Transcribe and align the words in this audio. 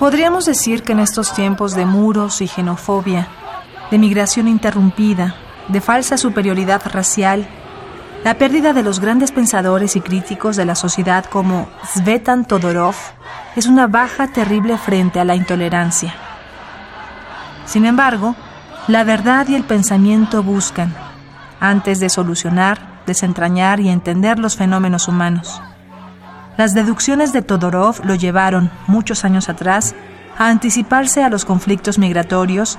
Podríamos 0.00 0.46
decir 0.46 0.82
que 0.82 0.92
en 0.92 1.00
estos 1.00 1.34
tiempos 1.34 1.74
de 1.74 1.84
muros 1.84 2.40
y 2.40 2.48
xenofobia, 2.48 3.28
de 3.90 3.98
migración 3.98 4.48
interrumpida, 4.48 5.34
de 5.68 5.82
falsa 5.82 6.16
superioridad 6.16 6.80
racial, 6.90 7.46
la 8.24 8.38
pérdida 8.38 8.72
de 8.72 8.82
los 8.82 8.98
grandes 8.98 9.30
pensadores 9.30 9.96
y 9.96 10.00
críticos 10.00 10.56
de 10.56 10.64
la 10.64 10.74
sociedad 10.74 11.26
como 11.26 11.68
Svetan 11.84 12.46
Todorov 12.46 12.94
es 13.56 13.66
una 13.66 13.88
baja 13.88 14.28
terrible 14.28 14.78
frente 14.78 15.20
a 15.20 15.26
la 15.26 15.34
intolerancia. 15.34 16.14
Sin 17.66 17.84
embargo, 17.84 18.36
la 18.88 19.04
verdad 19.04 19.48
y 19.48 19.54
el 19.54 19.64
pensamiento 19.64 20.42
buscan, 20.42 20.94
antes 21.60 22.00
de 22.00 22.08
solucionar, 22.08 23.02
desentrañar 23.04 23.80
y 23.80 23.90
entender 23.90 24.38
los 24.38 24.56
fenómenos 24.56 25.08
humanos. 25.08 25.60
Las 26.60 26.74
deducciones 26.74 27.32
de 27.32 27.40
Todorov 27.40 28.04
lo 28.04 28.14
llevaron, 28.14 28.70
muchos 28.86 29.24
años 29.24 29.48
atrás, 29.48 29.94
a 30.36 30.50
anticiparse 30.50 31.24
a 31.24 31.30
los 31.30 31.46
conflictos 31.46 31.98
migratorios 31.98 32.78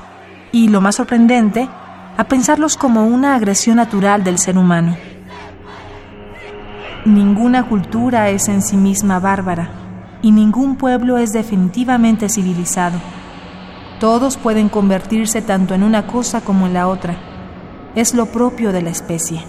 y, 0.52 0.68
lo 0.68 0.82
más 0.82 0.98
sorprendente, 0.98 1.68
a 2.16 2.24
pensarlos 2.26 2.78
como 2.78 3.08
una 3.08 3.34
agresión 3.34 3.78
natural 3.78 4.24
del 4.24 4.38
ser 4.38 4.60
humano. 4.60 4.96
Ninguna 7.06 7.68
cultura 7.68 8.30
es 8.30 8.50
en 8.50 8.62
sí 8.62 8.78
misma 8.78 9.20
bárbara 9.20 9.72
y 10.22 10.32
ningún 10.32 10.76
pueblo 10.76 11.18
es 11.18 11.32
definitivamente 11.32 12.30
civilizado. 12.30 13.00
Todos 14.00 14.38
pueden 14.38 14.70
convertirse 14.70 15.42
tanto 15.42 15.74
en 15.74 15.82
una 15.82 16.06
cosa 16.06 16.42
como 16.42 16.68
en 16.68 16.74
la 16.76 16.88
otra. 16.88 17.16
Es 17.96 18.14
lo 18.14 18.28
propio 18.28 18.74
de 18.74 18.84
la 18.84 18.92
especie. 18.92 19.44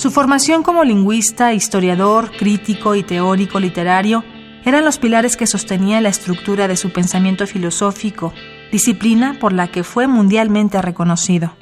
Su 0.00 0.10
formación 0.10 0.62
como 0.62 0.82
lingüista, 0.82 1.52
historiador, 1.52 2.30
crítico 2.34 2.94
y 2.94 3.02
teórico 3.02 3.60
literario 3.60 4.24
eran 4.64 4.82
los 4.82 4.96
pilares 4.96 5.36
que 5.36 5.46
sostenían 5.46 6.04
la 6.04 6.08
estructura 6.08 6.68
de 6.68 6.76
su 6.78 6.90
pensamiento 6.90 7.46
filosófico, 7.46 8.32
disciplina 8.72 9.36
por 9.38 9.52
la 9.52 9.68
que 9.68 9.84
fue 9.84 10.06
mundialmente 10.06 10.80
reconocido. 10.80 11.54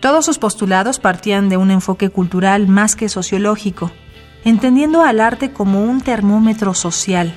Todos 0.00 0.24
sus 0.24 0.38
postulados 0.38 0.98
partían 0.98 1.50
de 1.50 1.58
un 1.58 1.70
enfoque 1.70 2.08
cultural 2.08 2.66
más 2.66 2.96
que 2.96 3.10
sociológico, 3.10 3.90
entendiendo 4.46 5.02
al 5.02 5.20
arte 5.20 5.52
como 5.52 5.84
un 5.84 6.00
termómetro 6.00 6.72
social. 6.72 7.34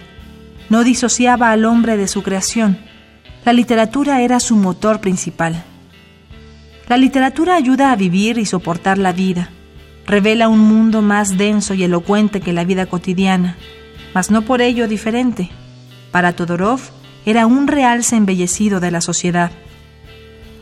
No 0.70 0.86
disociaba 0.86 1.52
al 1.52 1.66
hombre 1.66 1.98
de 1.98 2.08
su 2.08 2.24
creación. 2.24 2.78
La 3.44 3.52
literatura 3.52 4.22
era 4.22 4.40
su 4.40 4.56
motor 4.56 5.02
principal. 5.02 5.66
La 6.88 6.96
literatura 6.96 7.56
ayuda 7.56 7.92
a 7.92 7.98
vivir 7.98 8.38
y 8.38 8.46
soportar 8.46 8.98
la 8.98 9.12
vida 9.12 9.50
revela 10.08 10.48
un 10.48 10.60
mundo 10.60 11.02
más 11.02 11.38
denso 11.38 11.74
y 11.74 11.84
elocuente 11.84 12.40
que 12.40 12.54
la 12.54 12.64
vida 12.64 12.86
cotidiana, 12.86 13.58
mas 14.14 14.32
no 14.32 14.42
por 14.42 14.62
ello 14.62 14.88
diferente. 14.88 15.52
Para 16.12 16.34
Todorov 16.34 16.80
era 17.26 17.46
un 17.46 17.68
realce 17.68 18.16
embellecido 18.16 18.80
de 18.80 18.90
la 18.90 19.02
sociedad. 19.02 19.52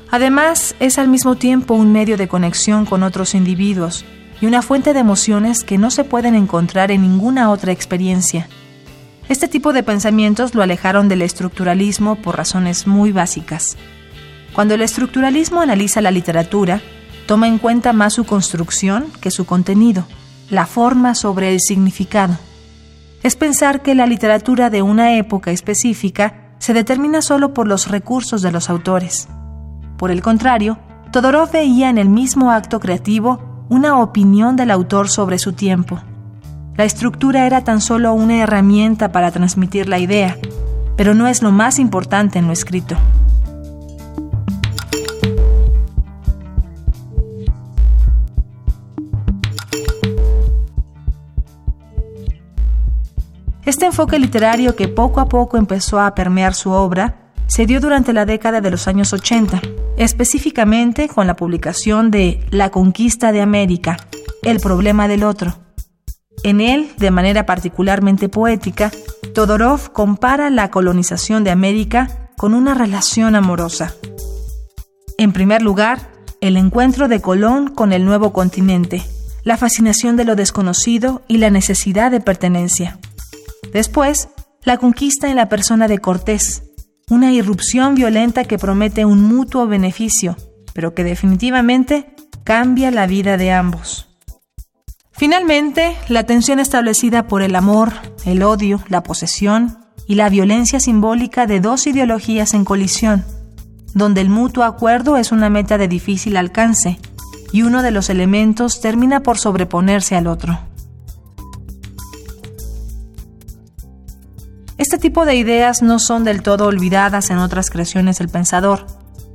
Además, 0.09 0.75
es 0.79 0.97
al 0.97 1.07
mismo 1.07 1.35
tiempo 1.35 1.75
un 1.75 1.91
medio 1.91 2.17
de 2.17 2.27
conexión 2.27 2.85
con 2.85 3.03
otros 3.03 3.35
individuos 3.35 4.03
y 4.41 4.47
una 4.47 4.61
fuente 4.61 4.93
de 4.93 4.99
emociones 4.99 5.63
que 5.63 5.77
no 5.77 5.91
se 5.91 6.03
pueden 6.03 6.35
encontrar 6.35 6.91
en 6.91 7.03
ninguna 7.03 7.51
otra 7.51 7.71
experiencia. 7.71 8.47
Este 9.29 9.47
tipo 9.47 9.73
de 9.73 9.83
pensamientos 9.83 10.55
lo 10.55 10.63
alejaron 10.63 11.07
del 11.07 11.21
estructuralismo 11.21 12.15
por 12.15 12.37
razones 12.37 12.87
muy 12.87 13.11
básicas. 13.11 13.77
Cuando 14.53 14.73
el 14.73 14.81
estructuralismo 14.81 15.61
analiza 15.61 16.01
la 16.01 16.11
literatura, 16.11 16.81
toma 17.25 17.47
en 17.47 17.57
cuenta 17.57 17.93
más 17.93 18.13
su 18.13 18.25
construcción 18.25 19.05
que 19.21 19.31
su 19.31 19.45
contenido, 19.45 20.05
la 20.49 20.65
forma 20.65 21.15
sobre 21.15 21.53
el 21.53 21.59
significado. 21.59 22.37
Es 23.23 23.35
pensar 23.35 23.81
que 23.81 23.95
la 23.95 24.05
literatura 24.05 24.69
de 24.69 24.81
una 24.81 25.17
época 25.17 25.51
específica 25.51 26.53
se 26.59 26.73
determina 26.73 27.21
solo 27.21 27.53
por 27.53 27.67
los 27.67 27.87
recursos 27.87 28.41
de 28.41 28.51
los 28.51 28.69
autores. 28.69 29.27
Por 29.97 30.11
el 30.11 30.21
contrario, 30.21 30.77
Todorov 31.11 31.51
veía 31.51 31.89
en 31.89 31.97
el 31.97 32.09
mismo 32.09 32.51
acto 32.51 32.79
creativo 32.79 33.65
una 33.69 33.99
opinión 33.99 34.55
del 34.55 34.71
autor 34.71 35.09
sobre 35.09 35.39
su 35.39 35.53
tiempo. 35.53 35.99
La 36.77 36.83
estructura 36.83 37.45
era 37.45 37.63
tan 37.63 37.81
solo 37.81 38.13
una 38.13 38.37
herramienta 38.37 39.11
para 39.11 39.31
transmitir 39.31 39.87
la 39.87 39.97
idea, 39.97 40.37
pero 40.97 41.13
no 41.13 41.27
es 41.27 41.41
lo 41.41 41.51
más 41.51 41.79
importante 41.79 42.37
en 42.37 42.47
lo 42.47 42.53
escrito. 42.53 42.95
Este 53.65 53.87
enfoque 53.87 54.19
literario 54.19 54.75
que 54.75 54.87
poco 54.87 55.19
a 55.19 55.27
poco 55.27 55.57
empezó 55.57 55.99
a 55.99 56.13
permear 56.13 56.53
su 56.53 56.69
obra 56.69 57.31
se 57.47 57.65
dio 57.65 57.79
durante 57.79 58.13
la 58.13 58.25
década 58.25 58.61
de 58.61 58.69
los 58.69 58.87
años 58.87 59.11
80, 59.11 59.59
específicamente 59.97 61.07
con 61.07 61.25
la 61.25 61.35
publicación 61.35 62.11
de 62.11 62.45
La 62.51 62.69
conquista 62.69 63.31
de 63.31 63.41
América, 63.41 63.97
El 64.43 64.59
problema 64.59 65.07
del 65.07 65.23
otro. 65.23 65.57
En 66.43 66.61
él, 66.61 66.91
de 66.97 67.09
manera 67.09 67.47
particularmente 67.47 68.29
poética, 68.29 68.91
Todorov 69.33 69.91
compara 69.93 70.51
la 70.51 70.69
colonización 70.69 71.43
de 71.43 71.49
América 71.49 72.29
con 72.37 72.53
una 72.53 72.75
relación 72.75 73.35
amorosa. 73.35 73.95
En 75.17 75.33
primer 75.33 75.63
lugar, 75.63 76.11
el 76.39 76.57
encuentro 76.57 77.07
de 77.07 77.19
Colón 77.19 77.69
con 77.69 77.93
el 77.93 78.05
nuevo 78.05 78.31
continente, 78.31 79.03
la 79.43 79.57
fascinación 79.57 80.17
de 80.17 80.25
lo 80.25 80.35
desconocido 80.35 81.23
y 81.27 81.37
la 81.37 81.49
necesidad 81.49 82.11
de 82.11 82.19
pertenencia. 82.19 82.99
Después, 83.75 84.29
la 84.63 84.77
conquista 84.77 85.29
en 85.29 85.35
la 85.35 85.49
persona 85.49 85.89
de 85.89 85.97
Cortés, 85.97 86.63
una 87.09 87.33
irrupción 87.33 87.93
violenta 87.93 88.45
que 88.45 88.57
promete 88.57 89.03
un 89.03 89.21
mutuo 89.21 89.67
beneficio, 89.67 90.37
pero 90.71 90.93
que 90.93 91.03
definitivamente 91.03 92.15
cambia 92.45 92.89
la 92.89 93.05
vida 93.05 93.35
de 93.35 93.51
ambos. 93.51 94.07
Finalmente, 95.11 95.97
la 96.07 96.23
tensión 96.23 96.61
establecida 96.61 97.27
por 97.27 97.41
el 97.41 97.53
amor, 97.53 97.91
el 98.23 98.43
odio, 98.43 98.81
la 98.87 99.03
posesión 99.03 99.77
y 100.07 100.15
la 100.15 100.29
violencia 100.29 100.79
simbólica 100.79 101.45
de 101.45 101.59
dos 101.59 101.85
ideologías 101.85 102.53
en 102.53 102.63
colisión, 102.63 103.25
donde 103.93 104.21
el 104.21 104.29
mutuo 104.29 104.63
acuerdo 104.63 105.17
es 105.17 105.33
una 105.33 105.49
meta 105.49 105.77
de 105.77 105.89
difícil 105.89 106.37
alcance 106.37 106.97
y 107.51 107.63
uno 107.63 107.81
de 107.81 107.91
los 107.91 108.09
elementos 108.09 108.79
termina 108.79 109.21
por 109.21 109.37
sobreponerse 109.37 110.15
al 110.15 110.27
otro. 110.27 110.59
Este 114.85 114.99
tipo 114.99 115.25
de 115.25 115.33
ideas 115.33 115.81
no 115.81 115.97
son 115.97 116.23
del 116.23 116.43
todo 116.43 116.67
olvidadas 116.67 117.31
en 117.31 117.39
otras 117.39 117.71
creaciones 117.71 118.19
del 118.19 118.29
pensador, 118.29 118.85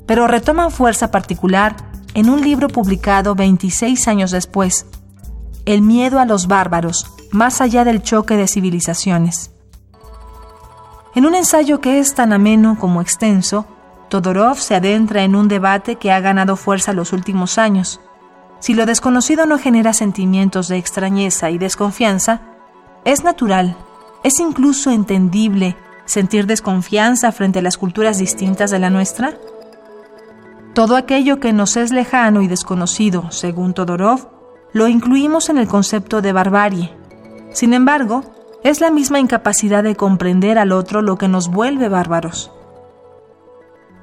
pero 0.06 0.28
retoman 0.28 0.70
fuerza 0.70 1.10
particular 1.10 1.74
en 2.14 2.30
un 2.30 2.40
libro 2.40 2.68
publicado 2.68 3.34
26 3.34 4.06
años 4.06 4.30
después, 4.30 4.86
El 5.64 5.82
miedo 5.82 6.20
a 6.20 6.24
los 6.24 6.46
bárbaros, 6.46 7.12
más 7.32 7.60
allá 7.60 7.84
del 7.84 8.00
choque 8.00 8.36
de 8.36 8.46
civilizaciones. 8.46 9.50
En 11.16 11.26
un 11.26 11.34
ensayo 11.34 11.80
que 11.80 11.98
es 11.98 12.14
tan 12.14 12.32
ameno 12.32 12.78
como 12.78 13.00
extenso, 13.00 13.66
Todorov 14.08 14.56
se 14.58 14.76
adentra 14.76 15.24
en 15.24 15.34
un 15.34 15.48
debate 15.48 15.96
que 15.96 16.12
ha 16.12 16.20
ganado 16.20 16.54
fuerza 16.54 16.92
los 16.92 17.12
últimos 17.12 17.58
años. 17.58 18.00
Si 18.60 18.72
lo 18.72 18.86
desconocido 18.86 19.46
no 19.46 19.58
genera 19.58 19.94
sentimientos 19.94 20.68
de 20.68 20.76
extrañeza 20.76 21.50
y 21.50 21.58
desconfianza, 21.58 22.40
es 23.04 23.24
natural 23.24 23.76
¿Es 24.22 24.38
incluso 24.38 24.90
entendible 24.90 25.76
sentir 26.04 26.46
desconfianza 26.46 27.32
frente 27.32 27.60
a 27.60 27.62
las 27.62 27.78
culturas 27.78 28.18
distintas 28.18 28.70
de 28.70 28.78
la 28.78 28.90
nuestra? 28.90 29.34
Todo 30.74 30.96
aquello 30.96 31.40
que 31.40 31.52
nos 31.52 31.76
es 31.76 31.90
lejano 31.90 32.42
y 32.42 32.48
desconocido, 32.48 33.30
según 33.30 33.72
Todorov, 33.72 34.28
lo 34.72 34.88
incluimos 34.88 35.48
en 35.48 35.56
el 35.56 35.68
concepto 35.68 36.20
de 36.20 36.32
barbarie. 36.32 36.92
Sin 37.52 37.72
embargo, 37.72 38.22
es 38.62 38.80
la 38.80 38.90
misma 38.90 39.20
incapacidad 39.20 39.82
de 39.82 39.96
comprender 39.96 40.58
al 40.58 40.72
otro 40.72 41.00
lo 41.00 41.16
que 41.16 41.28
nos 41.28 41.48
vuelve 41.48 41.88
bárbaros. 41.88 42.52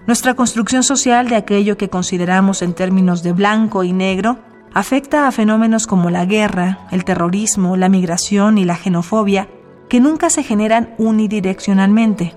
Nuestra 0.08 0.34
construcción 0.34 0.84
social 0.84 1.30
de 1.30 1.36
aquello 1.36 1.78
que 1.78 1.90
consideramos 1.90 2.62
en 2.64 2.74
términos 2.74 3.22
de 3.22 3.34
blanco 3.34 3.84
y 3.84 3.94
negro 3.94 4.40
afecta 4.74 5.28
a 5.28 5.32
fenómenos 5.32 5.86
como 5.86 6.10
la 6.10 6.26
guerra, 6.26 6.88
el 6.92 7.04
terrorismo, 7.04 7.78
la 7.78 7.90
migración 7.90 8.58
y 8.58 8.66
la 8.66 8.76
xenofobia, 8.76 9.48
que 9.90 10.00
nunca 10.00 10.30
se 10.30 10.44
generan 10.44 10.94
unidireccionalmente, 10.98 12.36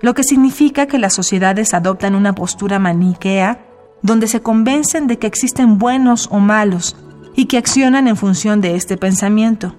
lo 0.00 0.14
que 0.14 0.22
significa 0.22 0.86
que 0.86 0.98
las 0.98 1.14
sociedades 1.14 1.74
adoptan 1.74 2.14
una 2.14 2.34
postura 2.34 2.78
maniquea 2.78 3.64
donde 4.02 4.28
se 4.28 4.40
convencen 4.40 5.06
de 5.06 5.18
que 5.18 5.26
existen 5.26 5.78
buenos 5.78 6.28
o 6.30 6.38
malos 6.38 6.96
y 7.34 7.46
que 7.46 7.58
accionan 7.58 8.08
en 8.08 8.16
función 8.16 8.60
de 8.60 8.76
este 8.76 8.96
pensamiento. 8.96 9.74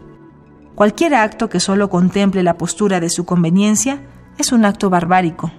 Cualquier 0.75 1.15
acto 1.15 1.49
que 1.49 1.59
solo 1.59 1.89
contemple 1.89 2.43
la 2.43 2.57
postura 2.57 2.99
de 2.99 3.09
su 3.09 3.25
conveniencia 3.25 4.01
es 4.37 4.51
un 4.51 4.65
acto 4.65 4.89
barbárico. 4.89 5.51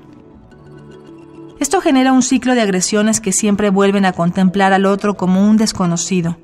Esto 1.58 1.81
genera 1.81 2.12
un 2.12 2.22
ciclo 2.22 2.54
de 2.54 2.61
agresiones 2.61 3.20
que 3.20 3.32
siempre 3.32 3.70
vuelven 3.70 4.04
a 4.04 4.12
contemplar 4.12 4.72
al 4.72 4.87
otro 4.87 5.16
como 5.16 5.49
un 5.49 5.56
desconocido. 5.56 6.38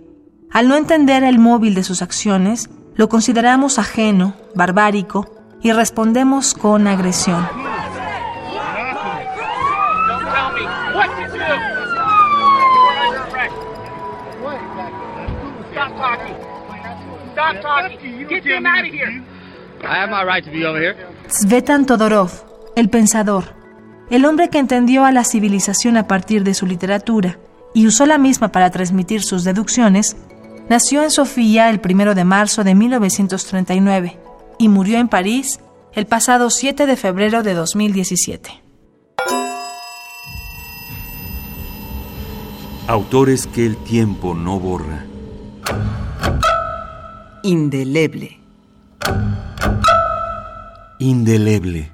Al 0.51 0.67
no 0.67 0.77
entender 0.77 1.23
el 1.23 1.39
móvil 1.39 1.75
de 1.75 1.85
sus 1.85 2.03
acciones, 2.03 2.69
lo 2.97 3.09
consideramos 3.09 3.79
ajeno, 3.79 4.35
barbárico, 4.55 5.31
y 5.63 5.73
respondemos 5.73 6.55
con 6.55 6.87
agresión. 6.87 7.47
Svetan 21.29 21.87
Todorov, 21.87 22.31
el 22.77 22.91
pensador, 22.91 23.45
el 24.11 24.25
hombre 24.25 24.51
que 24.51 24.59
entendió 24.59 25.05
a 25.05 25.13
la 25.13 25.25
civilización 25.25 25.97
a 25.97 26.07
partir 26.07 26.45
de 26.45 26.55
su 26.55 26.67
literatura 26.67 27.39
y 27.75 27.87
usó 27.87 28.07
la 28.07 28.19
misma 28.19 28.49
para 28.49 28.71
transmitir 28.71 29.23
sus 29.23 29.45
deducciones, 29.45 30.17
nació 30.69 31.03
en 31.03 31.11
Sofía 31.11 31.71
el 31.71 31.81
1 31.85 32.15
de 32.15 32.25
marzo 32.25 32.65
de 32.65 32.75
1939 32.75 34.19
y 34.59 34.69
murió 34.69 34.99
en 34.99 35.09
París 35.09 35.61
el 35.93 36.07
pasado 36.07 36.51
7 36.51 36.87
de 36.87 36.97
febrero 36.97 37.43
de 37.43 37.55
2017. 37.55 38.63
Autores 42.87 43.47
que 43.47 43.65
el 43.65 43.77
tiempo 43.79 44.35
no 44.35 44.61
borra. 44.61 45.07
Indeleble. 47.43 48.39
Indeleble. 50.99 51.94